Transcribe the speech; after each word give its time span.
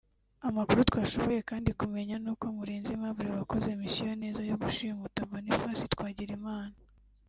Amakuru 0.47 0.79
twashoboye 0.89 1.39
kandi 1.49 1.69
kumenya 1.79 2.15
n’uko 2.23 2.45
Murenzi 2.57 2.89
Aimable 2.93 3.27
wakoze 3.39 3.67
mission 3.81 4.13
neza 4.23 4.41
yo 4.49 4.55
gushimuta 4.63 5.27
Boniface 5.31 5.83
Twagirimana 5.93 6.75